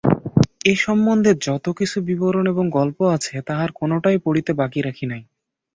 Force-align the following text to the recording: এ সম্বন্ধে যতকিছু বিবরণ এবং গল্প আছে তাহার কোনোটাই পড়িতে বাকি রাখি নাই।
এ 0.65 0.73
সম্বন্ধে 0.77 1.31
যতকিছু 1.47 1.97
বিবরণ 2.07 2.45
এবং 2.47 2.65
গল্প 2.71 2.99
আছে 3.15 3.35
তাহার 3.47 3.69
কোনোটাই 3.79 4.17
পড়িতে 4.25 4.51
বাকি 4.53 4.79
রাখি 4.81 5.05
নাই। 5.05 5.21